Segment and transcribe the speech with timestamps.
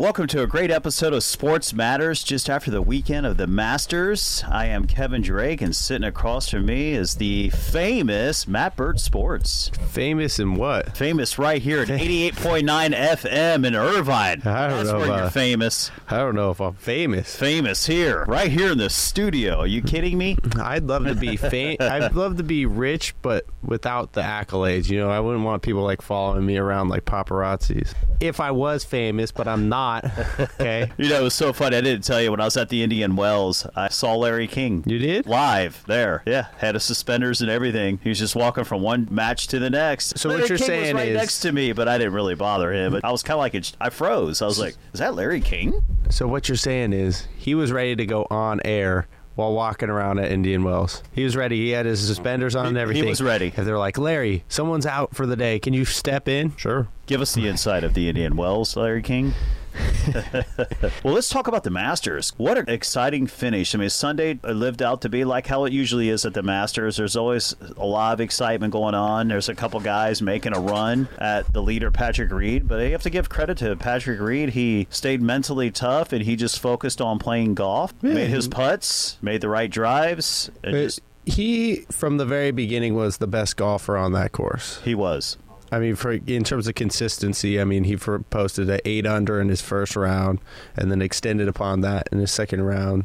[0.00, 4.42] Welcome to a great episode of Sports Matters just after the weekend of the Masters.
[4.48, 9.70] I am Kevin Drake, and sitting across from me is the famous Matt Burt Sports.
[9.90, 10.96] Famous in what?
[10.96, 14.40] Famous right here at 88.9 FM in Irvine.
[14.46, 15.90] I don't That's know where you're famous.
[16.08, 17.36] I don't know if I'm famous.
[17.36, 19.58] Famous here, right here in the studio.
[19.58, 20.38] Are you kidding me?
[20.58, 24.88] I'd love to be fam- I'd love to be rich, but without the accolades.
[24.88, 27.92] You know, I wouldn't want people like following me around like paparazzis.
[28.18, 29.89] If I was famous, but I'm not.
[30.60, 30.90] Okay.
[30.98, 31.76] You know, it was so funny.
[31.76, 34.82] I didn't tell you when I was at the Indian Wells, I saw Larry King.
[34.86, 35.26] You did?
[35.26, 36.22] Live there.
[36.26, 36.46] Yeah.
[36.58, 37.98] Had his suspenders and everything.
[38.02, 40.18] He was just walking from one match to the next.
[40.18, 42.34] So what you're King saying was right is- next to me, but I didn't really
[42.34, 42.92] bother him.
[42.92, 44.42] But I was kind of like, it- I froze.
[44.42, 45.82] I was like, is that Larry King?
[46.10, 50.18] So what you're saying is he was ready to go on air while walking around
[50.18, 51.02] at Indian Wells.
[51.12, 51.56] He was ready.
[51.56, 53.04] He had his suspenders on and everything.
[53.04, 53.52] he was ready.
[53.56, 55.58] And they're like, Larry, someone's out for the day.
[55.58, 56.54] Can you step in?
[56.56, 56.88] Sure.
[57.06, 59.32] Give us the insight of the Indian Wells, Larry King.
[61.04, 62.32] well, let's talk about the Masters.
[62.36, 63.74] What an exciting finish.
[63.74, 66.96] I mean, Sunday lived out to be like how it usually is at the Masters.
[66.96, 69.28] There's always a lot of excitement going on.
[69.28, 72.66] There's a couple guys making a run at the leader, Patrick Reed.
[72.68, 74.50] But you have to give credit to Patrick Reed.
[74.50, 79.40] He stayed mentally tough and he just focused on playing golf, made his putts, made
[79.40, 80.50] the right drives.
[80.62, 84.80] And Uh, just, He, from the very beginning, was the best golfer on that course.
[84.84, 85.36] he was.
[85.72, 89.40] I mean, for in terms of consistency, I mean, he for, posted an eight under
[89.40, 90.40] in his first round,
[90.76, 93.04] and then extended upon that in his second round.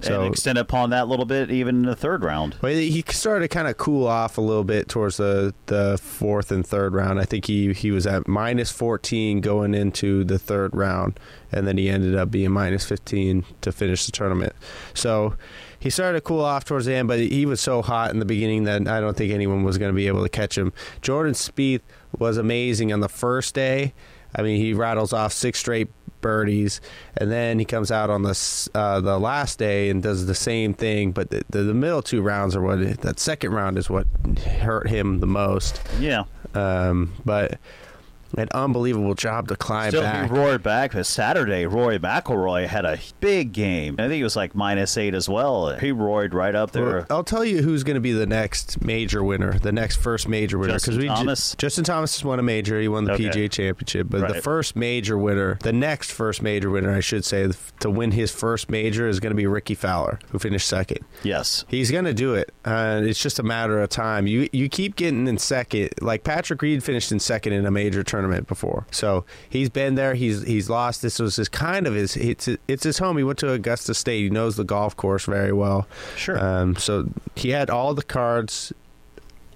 [0.00, 2.56] So, and extend upon that a little bit even in the third round.
[2.60, 6.50] but he started to kind of cool off a little bit towards the, the fourth
[6.50, 7.20] and third round.
[7.20, 11.20] I think he he was at minus fourteen going into the third round,
[11.52, 14.54] and then he ended up being minus fifteen to finish the tournament.
[14.94, 15.34] So.
[15.78, 18.24] He started to cool off towards the end, but he was so hot in the
[18.24, 20.72] beginning that I don't think anyone was going to be able to catch him.
[21.02, 21.82] Jordan Spieth
[22.18, 23.94] was amazing on the first day.
[24.34, 25.88] I mean, he rattles off six straight
[26.20, 26.80] birdies,
[27.16, 30.74] and then he comes out on the uh, the last day and does the same
[30.74, 31.12] thing.
[31.12, 34.06] But the, the, the middle two rounds are what that second round is what
[34.60, 35.80] hurt him the most.
[36.00, 36.24] Yeah.
[36.54, 37.58] Um, but
[38.36, 40.30] an unbelievable job to climb Still, back.
[40.30, 40.92] he roared back.
[40.92, 43.96] But Saturday, Rory McIlroy had a big game.
[43.98, 45.74] I think he was like minus eight as well.
[45.76, 46.84] He roared right up there.
[46.84, 50.28] Well, I'll tell you who's going to be the next major winner, the next first
[50.28, 50.74] major winner.
[50.74, 51.54] Justin ju- Thomas?
[51.56, 52.80] Justin Thomas has won a major.
[52.80, 53.24] He won the Okay.
[53.28, 57.48] PGA Championship, but the first major winner, the next first major winner, I should say,
[57.80, 60.98] to win his first major is going to be Rickie Fowler, who finished second.
[61.22, 61.64] yes.
[61.68, 62.52] He's going to do it.
[62.64, 64.26] Uh, it's just a matter of time.
[64.26, 65.90] You you keep getting in second.
[66.00, 68.15] Like Patrick Reed finished in second in a major tournament
[68.46, 70.14] before, so he's been there.
[70.14, 71.02] He's he's lost.
[71.02, 72.16] This was his kind of his.
[72.16, 73.16] It's it's his home.
[73.16, 74.22] He went to Augusta State.
[74.22, 75.86] He knows the golf course very well.
[76.16, 76.38] Sure.
[76.38, 78.72] Um, so he had all the cards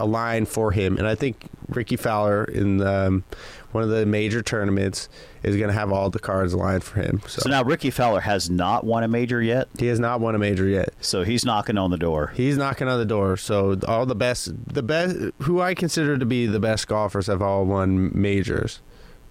[0.00, 3.24] aligned for him, and I think Rickie Fowler in um,
[3.72, 5.08] one of the major tournaments
[5.42, 7.20] is going to have all the cards aligned for him.
[7.26, 9.68] So, so now Rickie Fowler has not won a major yet.
[9.78, 10.90] he has not won a major yet.
[11.00, 12.32] So he's knocking on the door.
[12.34, 13.36] He's knocking on the door.
[13.36, 17.42] So all the best, the best, who I consider to be the best golfers have
[17.42, 18.80] all won majors.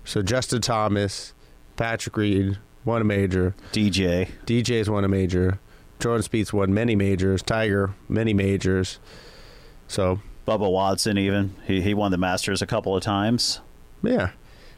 [0.05, 1.33] So Justin Thomas,
[1.75, 3.55] Patrick Reed won a major.
[3.71, 4.29] DJ.
[4.45, 5.59] DJ's won a major.
[5.99, 7.41] Jordan Spieth's won many majors.
[7.41, 8.99] Tiger many majors.
[9.87, 11.55] So Bubba Watson, even.
[11.67, 13.59] He, he won the Masters a couple of times.
[14.01, 14.31] yeah,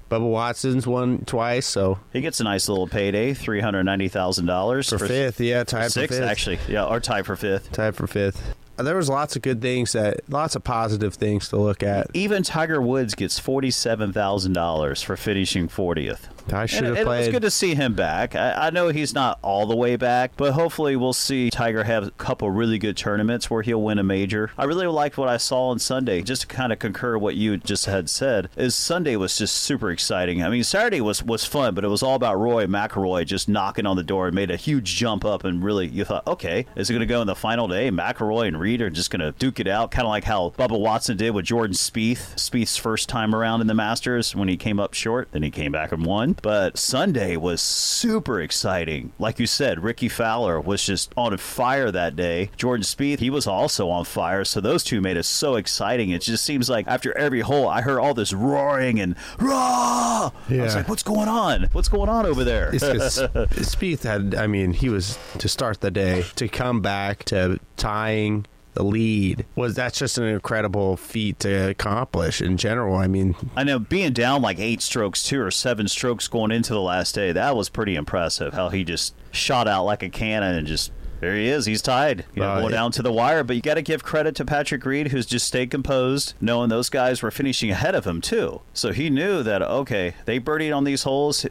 [0.10, 1.66] Bubba Watson's won twice.
[1.66, 6.30] So He gets a nice little payday $390,000 for, fifth, yeah, tied Six, for fifth.
[6.30, 6.60] actually.
[6.68, 7.72] Yeah, or tied for fifth.
[7.72, 8.56] tied for fifth.
[8.82, 12.08] There was lots of good things that, lots of positive things to look at.
[12.14, 16.28] Even Tiger Woods gets $47,000 for finishing 40th.
[16.52, 18.36] I should And- have and It was good to see him back.
[18.36, 22.08] I, I know he's not all the way back, but hopefully we'll see Tiger have
[22.08, 24.50] a couple really good tournaments where he'll win a major.
[24.58, 26.24] I really liked what I saw on Sunday.
[26.24, 29.92] Just to kind of concur what you just had said, is Sunday was just super
[29.92, 30.44] exciting.
[30.44, 33.86] I mean, Saturday was was fun, but it was all about Rory McIlroy just knocking
[33.86, 36.90] on the door and made a huge jump up, and really you thought, okay, is
[36.90, 37.92] it going to go in the final day?
[37.92, 40.80] McIlroy and Reed are just going to duke it out, kind of like how Bubba
[40.80, 42.36] Watson did with Jordan Spieth.
[42.36, 45.72] Spieth's first time around in the Masters when he came up short, then he came
[45.72, 46.38] back and won.
[46.42, 49.12] But Sunday was super exciting.
[49.18, 52.52] Like you said, Rickie Fowler was just on fire that day.
[52.58, 54.46] Jordan Spieth, he was also on fire.
[54.46, 56.12] So those two made it so exciting.
[56.12, 60.32] It just seems like after every hole, I heard all this roaring and rah.
[60.62, 61.68] I was like, what's going on?
[61.72, 62.72] What's going on over there?
[62.74, 68.46] Spieth had, I mean, he was to start the day to come back to tying
[68.74, 72.96] the lead was that's just an incredible feat to accomplish in general.
[72.96, 76.74] I mean, I know being down like eight strokes, two or seven strokes going into
[76.74, 78.54] the last day, that was pretty impressive.
[78.54, 81.68] How he just shot out like a cannon and just there he is.
[81.68, 82.26] He's tied.
[82.34, 82.78] You know, Uh, going yeah.
[82.80, 83.44] down to the wire.
[83.44, 86.90] But you got to give credit to Patrick Reed, who's just stayed composed, knowing those
[86.90, 88.62] guys were finishing ahead of him too.
[88.74, 91.46] So he knew that okay, they birdied on these holes.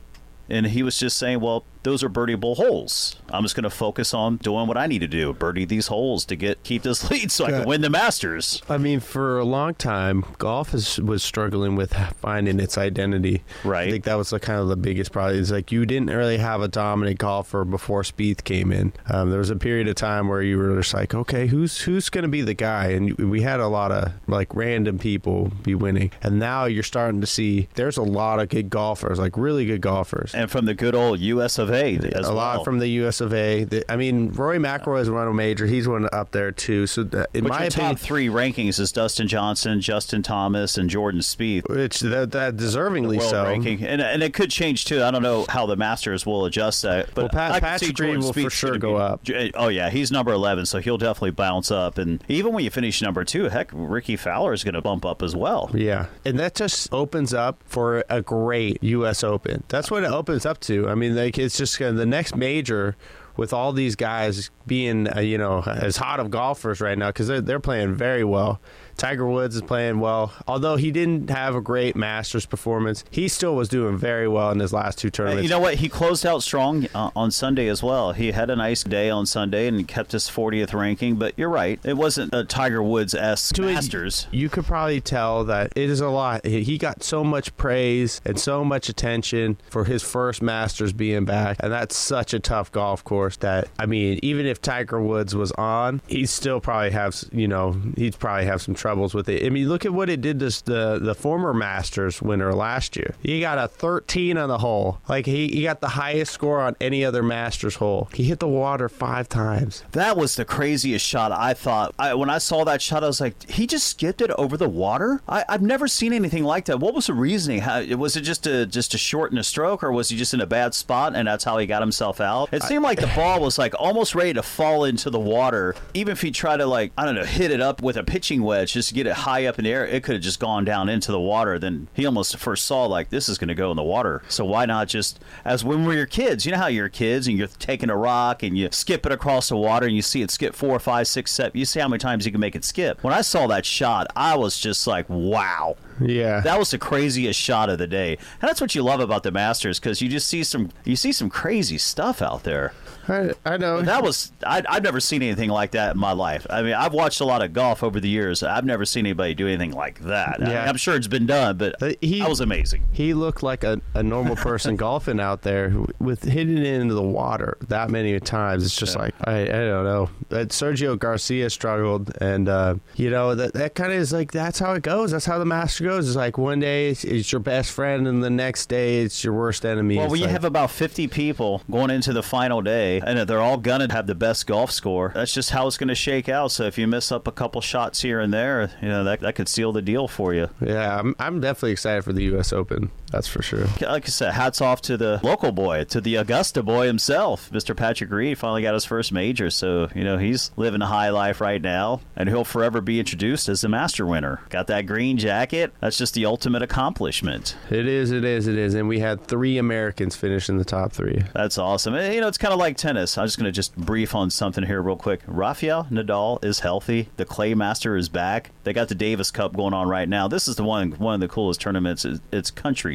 [0.49, 3.17] and he was just saying, well, those are birdieable holes.
[3.31, 6.25] I'm just going to focus on doing what I need to do, birdie these holes
[6.27, 8.63] to get keep this lead so I can win the Masters.
[8.69, 13.43] I mean, for a long time, golf is, was struggling with finding its identity.
[13.65, 13.89] Right.
[13.89, 15.41] I think that was the, kind of the biggest problem.
[15.41, 18.93] It's like you didn't really have a dominant golfer before Spieth came in.
[19.07, 22.09] Um, there was a period of time where you were just like, okay, who's who's
[22.11, 22.89] going to be the guy?
[22.89, 27.21] And we had a lot of like random people be winning, and now you're starting
[27.21, 30.75] to see there's a lot of good golfers, like really good golfers, and from the
[30.75, 31.59] good old U.S.
[31.59, 31.97] of A.
[31.97, 32.35] As a well.
[32.37, 33.21] lot from the U.S.
[33.21, 33.65] of A.
[33.65, 35.67] The, I mean, Rory McIlroy has won a major.
[35.67, 36.87] He's one up there too.
[36.87, 40.77] So uh, in But my your opinion, top three rankings is Dustin Johnson, Justin Thomas,
[40.79, 41.69] and Jordan Spieth.
[41.69, 43.45] which that, that deservingly world so.
[43.45, 45.03] ranking, and and it could change too.
[45.03, 47.93] I don't know how the Masters will adjust that, but Well, Pat- I Patrick see
[47.93, 49.53] Jordan Reed will for sure gonna go be- up.
[49.55, 51.99] Oh yeah, he's number eleven, so he'll definitely bounce up.
[51.99, 55.23] And even when you finish number two, heck, Rickie Fowler is going to bump up
[55.23, 55.71] as well.
[55.75, 59.23] Yeah, and that just opens up for a great U.S.
[59.25, 59.65] Open.
[59.69, 60.89] That's what it opens up to.
[60.89, 62.97] I mean, like it's just gonna, the next major
[63.37, 67.29] with all these guys being, uh, you know, as hot of golfers right now because
[67.29, 68.61] they're they're playing very well.
[69.01, 73.03] Tiger Woods is playing well, although he didn't have a great Masters performance.
[73.11, 75.43] He still was doing very well in his last two tournaments.
[75.45, 75.77] You know what?
[75.77, 78.13] He closed out strong uh, on Sunday as well.
[78.13, 81.17] He had a nice day on Sunday and kept his 40th ranking.
[81.17, 84.27] But you're right, it wasn't a Tiger Woods esque to it, Masters.
[84.33, 86.45] You could probably tell that it is a lot.
[86.45, 91.57] He got so much praise and so much attention for his first Masters being back,
[91.61, 93.39] and that's such a tough golf course.
[93.39, 97.81] That I mean, even if Tiger Woods was on, he'd still probably have you know
[97.97, 99.47] he'd probably have some troubles with it.
[99.47, 103.15] I mean, look at what it did to the the former Masters winner last year.
[103.23, 105.01] He got a 13 on the hole.
[105.09, 108.09] Like he, he got the highest score on any other Masters hole.
[108.13, 109.85] He hit the water five times.
[109.93, 111.95] That was the craziest shot I thought.
[112.01, 114.69] I, when I saw that shot, I was like, he just skipped it over the
[114.69, 115.23] water.
[115.29, 116.81] I, I've never seen anything like that.
[116.81, 117.61] What was the reasoning?
[117.61, 120.41] How, was it just to just to shorten a stroke, or was he just in
[120.41, 122.53] a bad spot and that's how he got himself out?
[122.53, 125.77] It seemed like the ball was like almost ready to fall into the water.
[125.95, 128.43] Even if he tried to like I don't know hit it up with a pitching
[128.43, 130.65] wedge just to get it high up in the air, it could have just gone
[130.65, 131.59] down into the water.
[131.59, 134.23] Then he almost first saw like this is going to go in the water.
[134.29, 136.47] So why not just as when we were kids?
[136.47, 139.51] You know how you're kids and you're taking a rock and you skip it across
[139.51, 141.59] the water and you see it skip four, five, six, seven.
[141.59, 143.05] You see how many times you can make it skip.
[143.05, 145.77] When I saw that shot, I was just like, wow.
[146.03, 149.23] Yeah, That was the craziest shot of the day, and that's what you love about
[149.23, 152.73] the Masters because you just see some you see some crazy stuff out there.
[153.09, 153.83] I, I know.
[153.83, 156.47] That was I, I've never seen anything like that in my life.
[156.51, 158.43] I mean, I've watched a lot of golf over the years.
[158.43, 160.39] I've never seen anybody do anything like that.
[160.43, 160.69] I Yeah.
[160.69, 162.83] am sure it's been done, but he- that was amazing.
[162.93, 167.03] He looked like a, a normal person golfing out there with hitting it into the
[167.03, 168.65] water that many times.
[168.65, 169.03] It's just Yeah.
[169.03, 170.11] like I, I don't know.
[170.29, 174.59] That Sergio Garcia struggled, and uh, you know that that kind of is like that's
[174.59, 175.11] how it goes.
[175.11, 176.07] That's how the master goes.
[176.07, 179.33] It's like one day it's, it's your best friend, and the next day it's your
[179.35, 179.97] worst enemy.
[179.97, 183.29] Well, It's when you like- have about 50 people going into the final day, and
[183.29, 185.95] they're all going to have the best golf score, that's just how it's going to
[185.95, 186.53] shake out.
[186.53, 189.35] So if you miss up a couple shots here and there, you know, that, that
[189.35, 190.49] could seal the deal for you.
[190.61, 192.53] yeah, I'm, I'm definitely excited for the U.S.
[192.53, 192.91] Open.
[193.11, 193.67] That's for sure.
[193.81, 197.51] Like I said, hats off to the local boy, to the Augusta boy himself.
[197.51, 197.77] Mr.
[197.77, 199.51] Patrick Reed finally got his first major.
[199.51, 203.49] So, you know, he's living a high life right now, and he'll forever be introduced
[203.49, 204.41] as the master winner.
[204.49, 205.73] Got that green jacket.
[205.81, 207.57] That's just the ultimate accomplishment.
[207.71, 210.93] It is, it is, it is, and we had three Americans finish in the top
[210.93, 211.23] three.
[211.35, 211.95] That's awesome.
[211.95, 213.19] And, you know, it's kind of like tennis.
[213.19, 215.21] I'm just going to just brief on something here real quick.
[215.27, 217.09] Rafael Nadal is healthy.
[217.17, 218.51] The Clay Master is back.
[218.65, 220.29] They got the Davis Cup going on right now.
[220.29, 222.05] This is the one one of the coolest tournaments.
[222.05, 222.51] It's, it's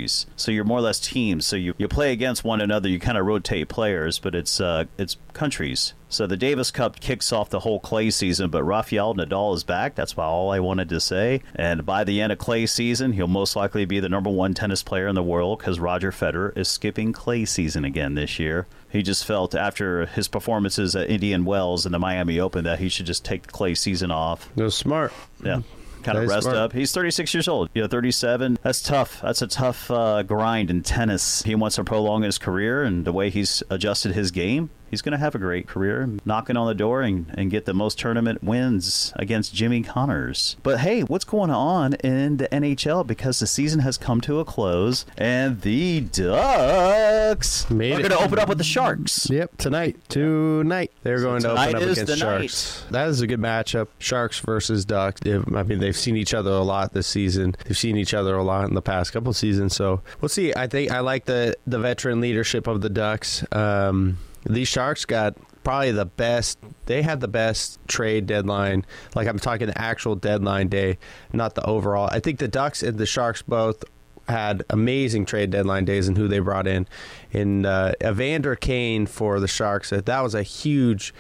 [0.06, 1.46] countries, so you're more or less teams.
[1.46, 2.90] So you, you play against one another.
[2.90, 5.94] You kind of rotate players, but it's uh, it's countries.
[6.08, 9.96] So the Davis Cup kicks off the whole clay season, but Rafael Nadal is back.
[9.96, 11.42] That's about all I wanted to say.
[11.56, 14.84] And by the end of clay season, he'll most likely be the number one tennis
[14.84, 18.68] player in the world because Roger Federer is skipping clay season again this year.
[18.90, 22.88] He just felt after his performances at Indian Wells and the Miami Open that he
[22.88, 24.50] should just take the clay season off.
[24.56, 25.12] No smart.
[25.44, 25.64] Yeah.
[26.06, 26.58] Kind of rest smart.
[26.58, 26.74] up.
[26.74, 27.70] He's 36 years old.
[27.74, 28.60] You know, 37.
[28.62, 29.22] That's tough.
[29.22, 31.42] That's a tough uh, grind in tennis.
[31.44, 35.14] He wants to prolong his career, and the way he's adjusted his game, he's going
[35.14, 38.44] to have a great career, knocking on the door and, and get the most tournament
[38.44, 40.56] wins against Jimmy Connors.
[40.64, 43.06] But hey, what's going on in the NHL?
[43.06, 48.20] Because the season has come to a close, and the Ducks Made are going to
[48.20, 49.30] open up with the Sharks.
[49.30, 49.98] Yep, tonight.
[50.10, 50.92] Tonight.
[51.04, 52.50] They're going to open up against the night.
[52.50, 52.86] Sharks.
[52.92, 53.88] That is a good matchup.
[54.00, 55.22] Sharks versus Ducks.
[55.26, 57.56] I mean, they've seen each other a lot this season.
[57.66, 59.76] They've seen each other a lot in the past couple seasons.
[59.76, 60.54] So we'll see.
[60.54, 63.44] I think I like the the veteran leadership of the Ducks.
[63.52, 66.60] Um, these Sharks got probably the best.
[66.86, 68.86] They had the best trade deadline.
[69.16, 70.98] Like I'm talking the actual deadline day,
[71.34, 72.10] not the overall.
[72.12, 73.84] I think the Ducks and the Sharks both
[74.28, 76.88] had amazing trade deadline days and who they brought in.
[77.34, 81.14] And uh, Evander Kane for the Sharks, that that was a huge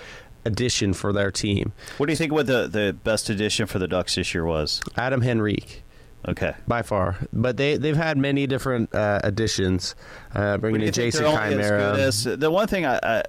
[0.44, 1.74] addition for their team.
[1.98, 4.82] What do you think what the, the best addition for the Ducks this year was?
[4.96, 5.84] Adam Henrique.
[6.27, 6.55] Okay.
[6.67, 9.96] By far, but they they've had many different uh, additions,
[10.34, 11.98] uh, bringing in Jason Chimera.
[11.98, 13.24] As, the one thing I, I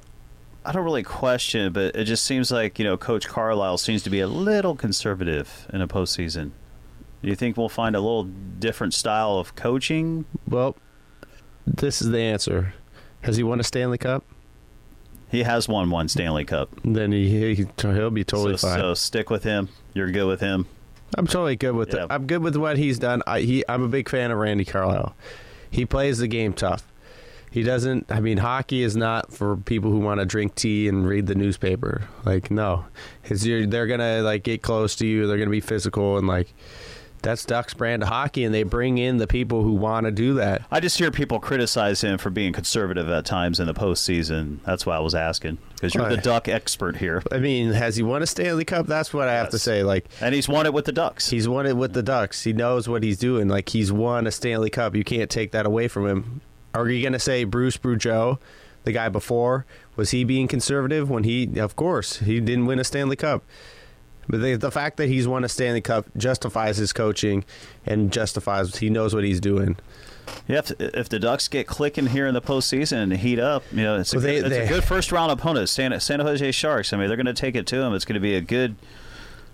[0.64, 4.10] I don't really question, but it just seems like you know Coach Carlyle seems to
[4.10, 6.52] be a little conservative in a postseason.
[7.22, 10.24] Do you think we'll find a little different style of coaching?
[10.48, 10.76] Well,
[11.66, 12.74] this is the answer.
[13.22, 14.24] Has he won a Stanley Cup?
[15.28, 16.70] He has won one Stanley Cup.
[16.84, 18.78] Then he, he will be totally so, fine.
[18.78, 19.68] So stick with him.
[19.92, 20.66] You're good with him.
[21.16, 22.04] I'm totally good with yeah.
[22.04, 22.06] it.
[22.10, 23.22] I'm good with what he's done.
[23.26, 25.14] I, he, I'm a big fan of Randy Carlyle.
[25.70, 26.86] He plays the game tough.
[27.50, 28.10] He doesn't.
[28.10, 31.34] I mean, hockey is not for people who want to drink tea and read the
[31.34, 32.08] newspaper.
[32.24, 32.84] Like, no,
[33.24, 35.26] they're gonna like get close to you.
[35.26, 36.52] They're gonna be physical and like
[37.22, 40.34] that's Ducks brand of hockey, and they bring in the people who want to do
[40.34, 40.62] that.
[40.70, 44.58] I just hear people criticize him for being conservative at times in the postseason.
[44.64, 47.22] That's why I was asking because you're the Duck expert here.
[47.30, 48.86] I mean, has he won a Stanley Cup?
[48.86, 49.82] That's what I have to say.
[49.82, 51.30] Like, and he's won it with the Ducks.
[51.30, 52.44] He's won it with the Ducks.
[52.44, 53.48] He knows what he's doing.
[53.48, 54.94] Like, he's won a Stanley Cup.
[54.94, 56.40] You can't take that away from him.
[56.74, 58.38] Are you going to say Bruce Boudreau,
[58.84, 61.58] the guy before, was he being conservative when he?
[61.58, 63.44] Of course, he didn't win a Stanley Cup.
[64.28, 67.44] But the, the fact that he's won a Stanley Cup justifies his coaching
[67.84, 69.76] and justifies he knows what he's doing.
[70.48, 73.82] Yeah, if, if the Ducks get clicking here in the postseason and heat up, you
[73.82, 75.68] know, it's, a, well, they, good, it's they, a good first round opponent.
[75.68, 76.92] San, San Jose Sharks.
[76.92, 77.94] I mean, they're going to take it to them.
[77.94, 78.76] It's going to be a good,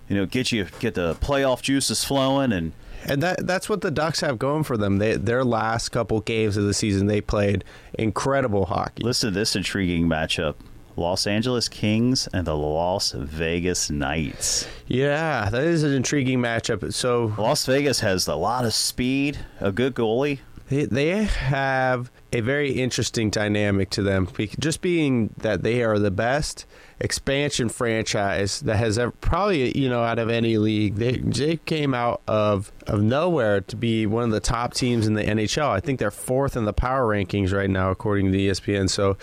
[0.08, 2.72] you know, get you get the playoff juices flowing and.
[3.04, 4.98] And that that's what the Ducks have going for them.
[4.98, 7.64] They, their last couple games of the season, they played
[7.94, 9.02] incredible hockey.
[9.02, 10.54] Listen to this intriguing matchup.
[10.96, 14.66] Los Angeles Kings and the Las Vegas Knights.
[14.86, 16.92] Yeah, that is an intriguing matchup.
[16.92, 20.40] So Las Vegas has a lot of speed, a good goalie.
[20.68, 24.26] They, they have a very interesting dynamic to them,
[24.58, 26.64] just being that they are the best
[26.98, 30.94] expansion franchise that has ever probably you know out of any league.
[30.94, 35.14] They they came out of of nowhere to be one of the top teams in
[35.14, 35.68] the NHL.
[35.68, 38.88] I think they're fourth in the power rankings right now according to ESPN.
[38.88, 39.18] So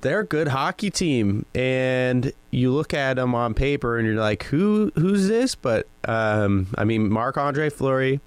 [0.00, 4.44] they're a good hockey team, and you look at them on paper, and you're like,
[4.44, 5.54] who who's this?
[5.54, 8.20] But um, I mean, Marc Andre Fleury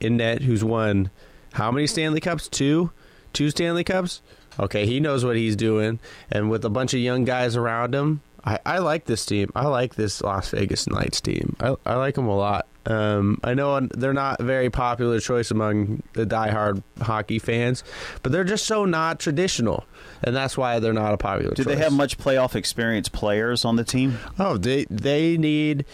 [0.00, 1.10] in net, who's won
[1.52, 2.48] how many Stanley Cups?
[2.48, 2.90] Two,
[3.32, 4.22] two Stanley Cups.
[4.58, 8.22] Okay, he knows what he's doing, and with a bunch of young guys around him,
[8.44, 9.50] I, I like this team.
[9.54, 11.56] I like this Las Vegas Knights team.
[11.60, 12.66] I, I like them a lot.
[12.86, 17.82] Um, I know they're not a very popular choice among the diehard hockey fans,
[18.22, 19.84] but they're just so not traditional,
[20.22, 21.54] and that's why they're not a popular.
[21.54, 21.64] Team.
[21.64, 21.76] Do choice.
[21.76, 24.18] they have much playoff experience players on the team?
[24.38, 25.84] Oh, they they need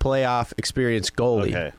[0.00, 1.54] playoff experience goalie.
[1.54, 1.72] Okay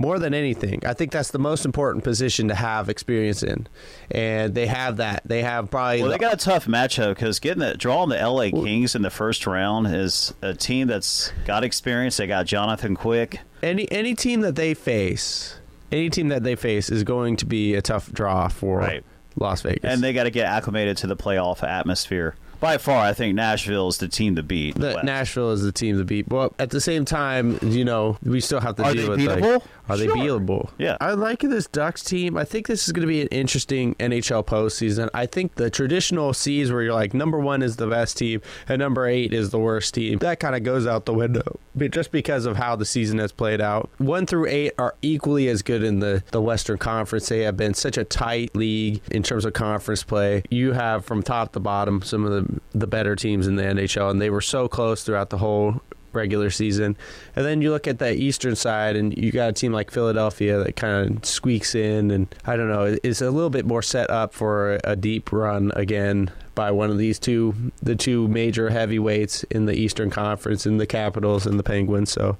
[0.00, 0.80] more than anything.
[0.86, 3.68] I think that's the most important position to have experience in,
[4.10, 5.22] and they have that.
[5.26, 6.00] They have probably.
[6.00, 8.50] Well, they got a tough matchup because getting that drawing the L.A.
[8.50, 12.16] Kings in the first round is a team that's got experience.
[12.16, 13.40] They got Jonathan Quick.
[13.62, 15.56] Any any team that they face,
[15.92, 19.04] any team that they face is going to be a tough draw for right.
[19.40, 23.14] Las Vegas, and they got to get acclimated to the playoff atmosphere by far, I
[23.14, 24.74] think Nashville is the team to beat.
[24.74, 26.28] The, Nashville is the team to beat.
[26.28, 29.54] But at the same time, you know, we still have to are deal with beatable?
[29.54, 30.06] like, are sure.
[30.06, 30.70] they beatable?
[30.76, 32.36] Yeah, I like this Ducks team.
[32.36, 35.08] I think this is going to be an interesting NHL postseason.
[35.14, 38.78] I think the traditional seeds where you're like number one is the best team and
[38.78, 42.46] number eight is the worst team that kind of goes out the window, just because
[42.46, 43.90] of how the season has played out.
[43.98, 47.28] One through eight are equally as good in the the Western Conference.
[47.28, 50.44] They have been such a tight league in terms of conference play.
[50.50, 53.62] You have from top to bottom some of the the better teams teams in the
[53.62, 55.80] NHL, and they were so close throughout the whole
[56.12, 56.96] regular season.
[57.36, 60.62] And then you look at the eastern side, and you got a team like Philadelphia
[60.62, 64.10] that kind of squeaks in, and I don't know, is a little bit more set
[64.10, 69.44] up for a deep run again by one of these two, the two major heavyweights
[69.44, 72.12] in the Eastern Conference, in the Capitals and the Penguins.
[72.12, 72.36] So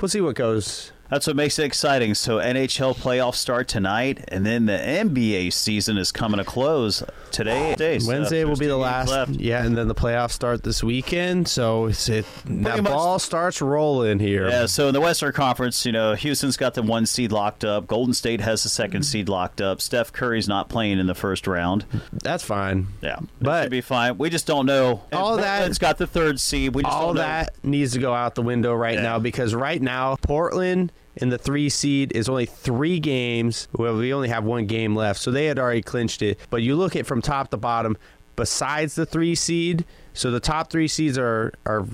[0.00, 2.14] we'll see what goes that's what makes it exciting.
[2.14, 7.72] So NHL playoffs start tonight, and then the NBA season is coming to close today.
[7.72, 9.10] today so uh, Wednesday will be the last.
[9.10, 9.30] Left.
[9.32, 11.46] Yeah, and then the playoffs start this weekend.
[11.48, 14.48] So it's it that much, ball starts rolling here.
[14.48, 14.66] Yeah.
[14.66, 17.86] So in the Western Conference, you know, Houston's got the one seed locked up.
[17.86, 19.02] Golden State has the second mm-hmm.
[19.02, 19.80] seed locked up.
[19.80, 21.84] Steph Curry's not playing in the first round.
[22.12, 22.88] That's fine.
[23.02, 24.16] Yeah, but should be fine.
[24.16, 25.02] We just don't know.
[25.12, 26.74] All that it's got the third seed.
[26.74, 29.02] We just all that needs to go out the window right yeah.
[29.02, 33.68] now because right now Portland in the three seed is only three games.
[33.72, 36.38] Well, we only have one game left, so they had already clinched it.
[36.50, 37.96] But you look at from top to bottom,
[38.36, 41.86] besides the three seed, so the top three seeds are are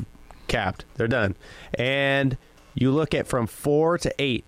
[0.48, 0.84] capped.
[0.94, 1.36] They're done.
[1.74, 2.36] And
[2.74, 4.46] you look at from four to eight,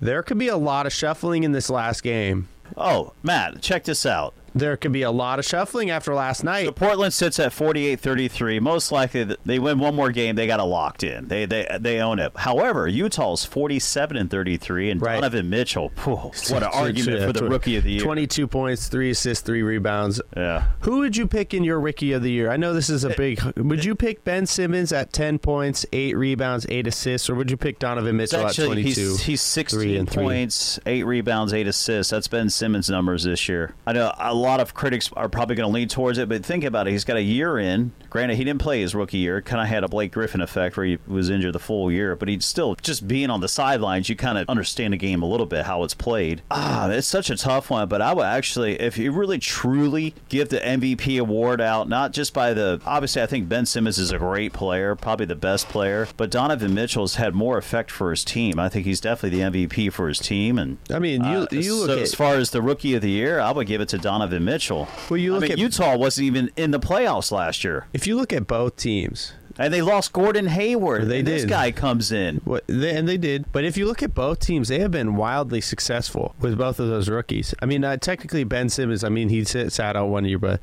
[0.00, 2.48] there could be a lot of shuffling in this last game.
[2.76, 4.34] Oh, Matt, check this out.
[4.54, 6.66] There could be a lot of shuffling after last night.
[6.66, 8.60] So Portland sits at 48-33.
[8.60, 11.28] Most likely they win one more game, they got it locked in.
[11.28, 12.32] They they they own it.
[12.36, 15.14] However, Utah's 47 and 33 and Right.
[15.20, 18.00] Donovan Mitchell, phew, what an argument for the Tw- rookie of the year.
[18.00, 20.20] 22 points, 3 assists, 3 rebounds.
[20.36, 20.64] Yeah.
[20.80, 22.50] Who would you pick in your rookie of the year?
[22.50, 23.40] I know this is a big.
[23.44, 27.50] Eh, would you pick Ben Simmons at 10 points, 8 rebounds, 8 assists, or would
[27.50, 28.88] you pick Donovan Mitchell at actually 22?
[28.88, 30.22] he's he's three 16 and three?
[30.24, 32.10] points, 8 rebounds, 8 assists.
[32.10, 33.74] That's Ben Simmons numbers this year.
[33.86, 36.64] I know a lot of critics are probably going to lean towards it, but think
[36.64, 36.92] about it.
[36.92, 37.92] He's got a year in.
[38.10, 39.42] Granted, he didn't play his rookie year.
[39.42, 42.28] Kind of had a Blake Griffin effect where he was injured the full year, but
[42.28, 45.46] he'd still just being on the sidelines, you kind of understand the game a little
[45.46, 46.42] bit how it's played.
[46.50, 50.48] Ah, it's such a tough one, but I would actually if you really truly give
[50.48, 54.18] the MVP award out not just by the obviously I think Ben Simmons is a
[54.18, 58.58] great player, probably the best player, but Donovan Mitchell's had more effect for his team.
[58.58, 61.74] I think he's definitely the MVP for his team and I mean, you uh, you
[61.74, 63.88] look so at as far as the rookie of the year, I would give it
[63.90, 64.88] to Donovan Mitchell.
[65.10, 68.06] Well, you I look mean, at- Utah wasn't even in the playoffs last year, if
[68.06, 69.32] you look at both teams.
[69.58, 71.08] and they lost Gordon Hayward.
[71.08, 72.36] They and This guy comes in.
[72.44, 75.16] What they, and they did, but if you look at both teams, they have been
[75.16, 77.54] wildly successful with both of those rookies.
[77.60, 80.60] I mean, uh, technically Ben Simmons, I mean he sit- sat out one year, but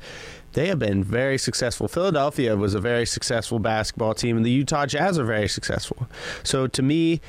[0.54, 1.88] they have been very successful.
[1.88, 6.08] Philadelphia was a very successful basketball team, and the Utah Jazz are very successful.
[6.42, 7.20] So to me,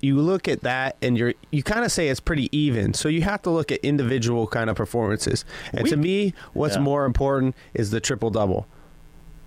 [0.00, 2.94] you look at that and you're you kind of say it's pretty even.
[2.94, 5.44] So you have to look at individual kind of performances.
[5.72, 6.82] And We- to me, what's Yeah.
[6.82, 8.66] more important is the triple double.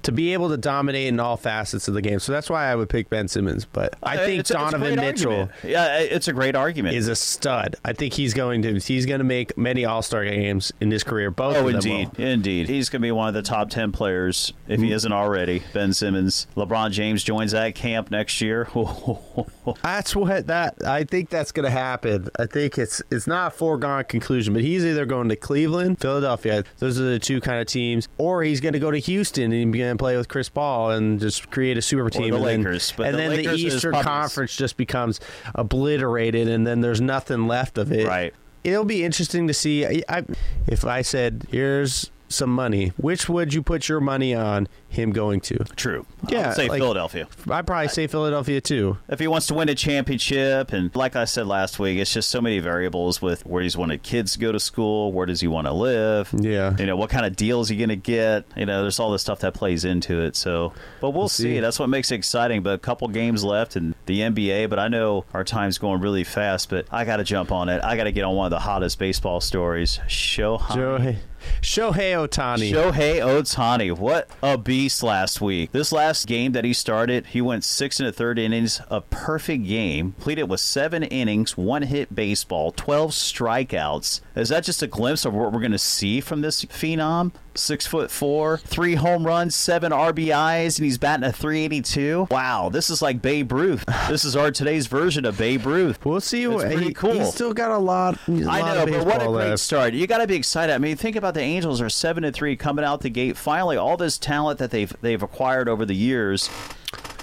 [0.03, 2.20] To be able to dominate in all facets of the game.
[2.20, 3.65] So that's why I would pick Ben Simmons.
[3.65, 5.51] But I Uh, think it's a- it's Donovan Mitchell argument.
[5.63, 6.96] Yeah, it's a great argument.
[6.96, 7.75] is a stud.
[7.86, 11.03] I think he's going to he's going to make many All Star games in his
[11.03, 11.31] career.
[11.31, 12.25] Both Oh, of them indeed, will.
[12.25, 12.70] indeed.
[12.70, 14.86] He's going to be one of the top ten players if Mm.
[14.86, 15.62] he isn't already.
[15.74, 18.67] Ben Simmons, LeBron James joins that camp next year.
[19.84, 22.29] That's what that I think that's going to happen.
[22.39, 26.63] I think it's it's not a foregone conclusion, but he's either going to Cleveland, Philadelphia.
[26.79, 29.74] Those are the two kind of teams, or he's going to go to Houston and
[29.74, 32.32] going to play with Chris Paul and just create a super team.
[32.32, 35.20] the and then, Lakers, but and the then Lakers the Eastern Conference just becomes
[35.56, 38.08] obliterated, and then there's nothing left of it.
[38.08, 38.34] right.
[38.64, 39.86] It'll be interesting to see.
[39.86, 40.24] I, I,
[40.68, 45.40] if I said, "Here's some money," which would you put your money on him going
[45.42, 45.58] to?
[45.75, 46.06] True.
[46.27, 47.27] I Yeah, would say like- Philadelphia.
[47.50, 48.98] I'd probably say Philadelphia too.
[49.10, 52.30] If he wants to win a championship, and like I said last week, it's just
[52.30, 55.48] so many variables with where he's wanted kids to go to school, where does he
[55.48, 56.75] want to live, Yeah.
[56.77, 59.22] you know, what kind of deals he going to get, you know, there's all this
[59.22, 60.36] stuff that plays into it.
[60.36, 61.44] So, but we'll, see.
[61.44, 61.60] see.
[61.60, 62.62] That's what makes it exciting.
[62.64, 66.24] But a couple games left in the NBA, but I know our time's going really
[66.24, 66.70] fast.
[66.70, 67.82] But I got to jump on it.
[67.84, 70.00] I got to get on one of the hottest baseball stories.
[70.08, 70.60] Shohei.
[70.62, 71.16] Shohei,
[71.62, 72.72] Shohei Ohtani.
[72.72, 75.72] Shohei Ohtani, what a beast last week.
[75.74, 79.65] This last game that he started, he went six and a third innings, a perfect
[79.65, 80.13] game.
[80.13, 84.22] Completed with seven innings, one hit baseball, 12 strikeouts.
[84.35, 87.31] Is that just a glimpse of what we're going to see from this phenom?
[87.53, 92.27] Six foot four, three home runs, seven RBIs, and he's batting a 382.
[92.31, 93.83] Wow, this is like Babe Ruth.
[94.09, 96.03] This is our today's version of Babe Ruth.
[96.05, 96.44] We'll see.
[96.44, 97.14] It's pretty he, cool.
[97.14, 98.18] He's still got a lot.
[98.27, 99.61] a I lot know, but what a great left.
[99.61, 99.94] start!
[99.94, 100.74] You got to be excited.
[100.74, 103.37] I mean, think about the Angels are seven and three coming out the gate.
[103.37, 106.50] Finally, all this talent that they've they've acquired over the years,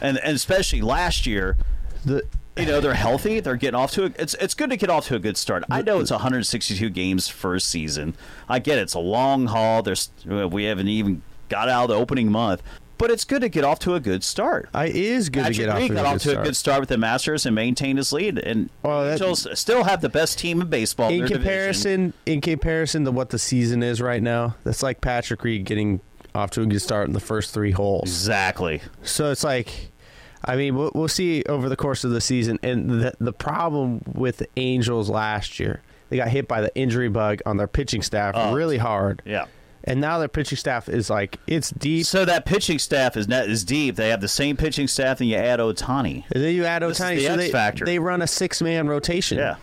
[0.00, 1.56] and and especially last year,
[2.04, 2.22] The,
[2.58, 3.40] you know they're healthy.
[3.40, 5.64] They're getting off to a, it's it's good to get off to a good start.
[5.70, 8.14] I know it's 162 games first season.
[8.48, 8.82] I get it.
[8.82, 9.82] It's a long haul.
[9.82, 12.62] There's we haven't even got out of the opening month.
[12.98, 14.68] But it's good to get off to a good start.
[14.74, 16.38] I is good Patrick to get off, to a got good off to start.
[16.38, 18.38] a good start with the Masters and maintain his lead.
[18.40, 21.08] And Well, that- Angels still have the best team in baseball.
[21.10, 21.36] in division.
[21.36, 26.00] comparison, in comparison to what the season is right now, that's like Patrick Reed getting
[26.34, 28.02] off to a good start in the first three holes.
[28.08, 28.82] Exactly.
[29.04, 29.92] So it's like,
[30.48, 32.58] I mean, we'll, we'll see over the course of the season.
[32.62, 37.08] And the the problem with the Angels last year, they got hit by the injury
[37.08, 38.54] bug on their pitching staff Oh.
[38.54, 39.44] really hard, Yeah.
[39.84, 42.06] and now their pitching staff is like it's deep.
[42.06, 43.96] So that pitching staff is net is deep.
[43.96, 46.24] They have the same pitching staff, and you add Ohtani.
[46.32, 47.84] And then you add This Ohtani, the so X they, factor.
[47.84, 49.37] they run a six man rotation.
[49.38, 49.56] Yeah.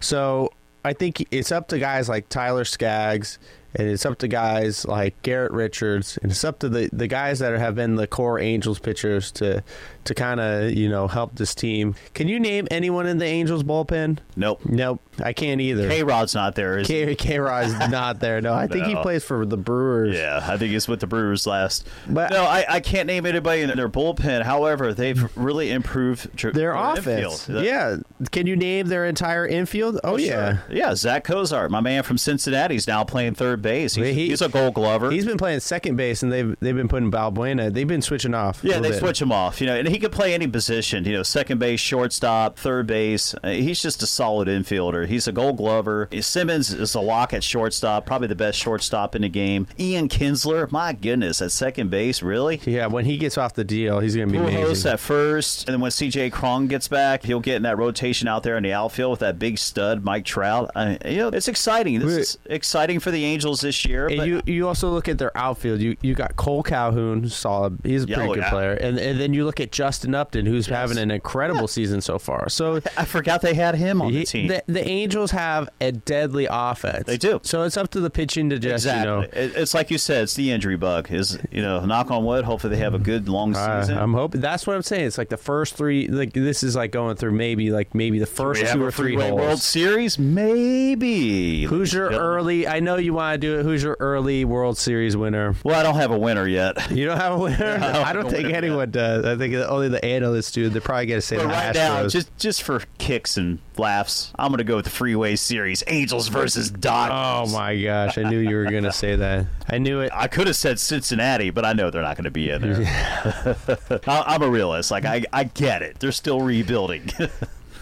[0.00, 0.50] So
[0.84, 3.38] I think it's up to guys like Tyler Skaggs,
[3.74, 7.38] and it's up to guys like Garrett Richards, and it's up to the, the guys
[7.40, 9.62] that have been the core Angels pitchers to
[10.04, 11.94] to kind of you know help this team.
[12.14, 14.18] Can you name anyone in the Angels bullpen?
[14.36, 14.60] Nope.
[14.64, 15.88] Nope, I can't either.
[15.88, 16.78] K Rod's not there.
[16.78, 16.86] Is?
[16.86, 18.40] K K Rod's not there.
[18.40, 20.16] No, I think he plays for the Brewers.
[20.16, 21.86] Yeah, I think he's with the Brewers last.
[22.08, 24.42] But- no, I, I can't name anybody in their bullpen.
[24.42, 27.48] However, they've really improved Their their offense.
[27.48, 27.64] infield.
[27.64, 27.96] Yeah.
[28.30, 30.00] Can you name their entire infield?
[30.04, 30.58] Oh, yeah.
[30.58, 30.62] Sure.
[30.70, 33.96] Yeah, Zack Cozart, my man from Cincinnati, is now playing third base.
[33.96, 35.10] He's, He- he's a Gold Glover.
[35.10, 37.72] He's been playing second base, and they've they've been putting Valbuena.
[37.74, 38.60] They've been switching off.
[38.62, 39.00] Yeah, they bit.
[39.00, 41.80] switch him off, you know, and he could play any position, you know, second base,
[41.80, 43.34] shortstop, third base.
[43.42, 45.08] Uh, he's just a solid infielder.
[45.08, 46.08] He's a Gold Glover.
[46.20, 49.66] Simmons is a lock at shortstop, probably the best shortstop in the game.
[49.80, 52.60] Ian Kinsler, my goodness, at second base, really.
[52.64, 54.92] Yeah, when he gets off the deal, he's going to be Pujols amazing.
[54.92, 56.30] at first, and then when C.J.
[56.30, 59.38] Cron gets back, he'll get in that rotation out there in the outfield with that
[59.38, 60.70] big stud, Mike Trout.
[60.74, 62.00] I, you know, it's exciting.
[62.00, 62.18] This Wait.
[62.20, 64.06] is exciting for the Angels this year.
[64.08, 65.80] And but you you also look at their outfield.
[65.80, 67.78] You you got Kole Calhoun, who's solid.
[67.84, 68.50] He's a Yeah, pretty oh, good yeah.
[68.50, 68.72] player.
[68.72, 72.48] And and then you look at Justin Upton, who's having an incredible season so far.
[72.48, 74.48] So I forgot they had him on the team.
[74.48, 77.04] the, the Angels have a deadly offense.
[77.06, 77.40] They do.
[77.42, 79.00] So it's up to the pitching to just exactly.
[79.10, 79.20] you know.
[79.32, 81.10] It- it's like you said, it's the injury bug.
[81.12, 82.44] Is you know, knock on wood.
[82.44, 83.98] Hopefully, they have a good long Uh, season.
[83.98, 85.06] I'm hoping that's what I'm saying.
[85.06, 86.08] It's like the first three.
[86.08, 89.40] Like this is like going through maybe like maybe the first two or three holes.
[89.40, 91.64] World Series, maybe.
[91.64, 92.28] Who's your Gentlemen.
[92.36, 92.66] early?
[92.68, 93.62] I know you want to do it.
[93.64, 95.54] Who's your early World Series winner?
[95.64, 96.90] Well, I don't have a winner yet.
[96.94, 97.56] You don't have a winner.
[97.78, 99.24] don't I don't think anyone does.
[99.24, 100.68] I think only the analysts do.
[100.68, 104.32] They're probably going to say But the right now, just just for kicks and laughs,
[104.38, 107.52] I'm going to go with the Freeway Series: Angels versus Dodgers.
[107.52, 108.16] Oh my gosh!
[108.16, 109.46] I knew you were going to say that.
[109.68, 110.12] I knew it.
[110.14, 112.84] I could have said Cincinnati, but I know they're not going to be in there.
[114.06, 114.90] I- I'm a realist.
[114.90, 115.98] Like I, I get it.
[115.98, 117.10] They're still rebuilding.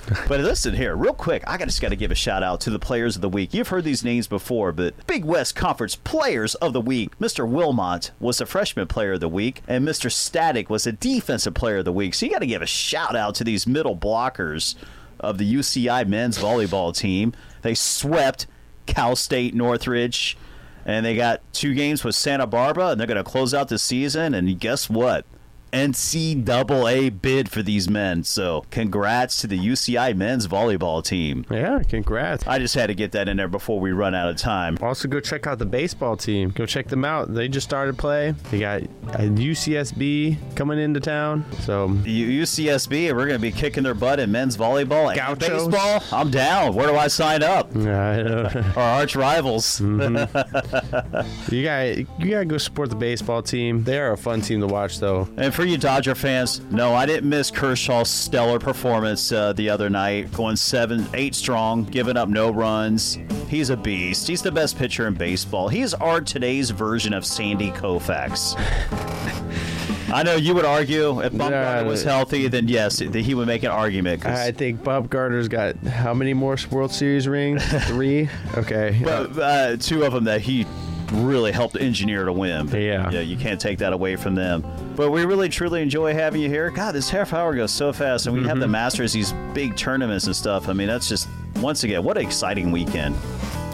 [0.29, 1.45] but listen here, real quick.
[1.47, 3.55] I just got to give a shout out to the players of the week.
[3.55, 7.17] You've heard these names before, but Big West Conference Players of the Week.
[7.19, 7.49] Mr.
[7.49, 10.11] Wilmot was the freshman player of the week, and Mr.
[10.11, 12.15] Static was a defensive player of the week.
[12.15, 14.75] So you got to give a shout out to these middle blockers
[15.21, 17.33] of the UCI men's volleyball team.
[17.63, 18.47] They swept
[18.87, 20.37] Cal State Northridge
[20.85, 23.79] and they got two games with Santa Barbara, and they're going to close out the
[23.79, 24.35] season.
[24.35, 25.25] And guess what?
[25.73, 28.25] NCAA bid for these men.
[28.25, 31.45] So, congrats to the UCI men's volleyball team.
[31.51, 32.47] Yeah, congrats.
[32.47, 34.77] I just had to get that in there before we run out of time.
[34.83, 36.51] Also, go check out the baseball team.
[36.51, 37.33] Go check them out.
[37.35, 38.33] They just started play.
[38.51, 41.45] They got uh, a UCSB coming into town.
[41.61, 45.69] So U- UCSB, we're going to be kicking their butt in men's volleyball and Gauchos.
[45.69, 46.03] baseball.
[46.13, 46.75] I'm down.
[46.75, 47.75] Where do I sign up?
[47.77, 49.81] Our arch rivals.
[49.93, 51.55] Mm-hmm.
[51.55, 53.85] you got you got to go support the baseball team.
[53.85, 55.29] They are a fun team to watch, though.
[55.37, 59.91] And for you Dodger fans, no, I didn't miss Kershaw's stellar performance uh, the other
[59.91, 63.19] night, going seven, eight strong, giving up no runs.
[63.49, 64.29] He's a beast.
[64.29, 65.69] He's the best pitcher in baseball.
[65.69, 68.55] He's our today's version of Sandy Koufax.
[70.13, 73.71] I know you would argue if Yeah, was healthy, then yes, he would make an
[73.71, 74.27] argument.
[74.27, 77.65] I think Bumgarner's got how many more World Series rings?
[77.87, 78.29] Three.
[78.59, 79.01] Okay.
[79.03, 80.67] but uh, two of them that he
[81.13, 82.67] really helped engineer to win.
[82.67, 83.11] But, Yeah.
[83.11, 84.65] yeah, you can't take that away from them.
[84.97, 86.71] But we really truly enjoy having you here.
[86.71, 88.73] God, this half hour goes so fast, and we have the Mm-hmm.
[88.73, 90.69] Masters, these big tournaments and stuff.
[90.69, 91.29] I mean, that's just
[91.61, 93.15] once again, what an exciting weekend.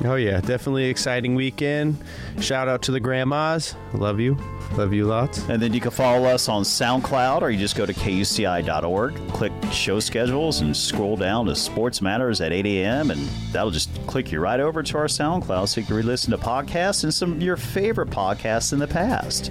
[0.04, 1.96] Oh yeah, definitely exciting weekend.
[2.40, 3.74] Shout out to the grandmas.
[3.94, 4.36] Love you.
[4.76, 5.38] Love you lots.
[5.48, 9.52] And then you can follow us on SoundCloud, or you just go to kuci.org, click
[9.72, 13.10] show schedules, and scroll down to Sports Matters at 8 a.m.
[13.10, 16.30] And that'll just click you right over to our SoundCloud so you can re listen
[16.30, 19.50] to podcasts and some of your favorite podcasts in the past.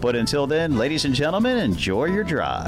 [0.00, 2.66] But until then, ladies and gentlemen, enjoy your drive.